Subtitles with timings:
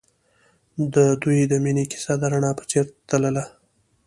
[0.93, 3.43] د دوی د مینې کیسه د رڼا په څېر تلله.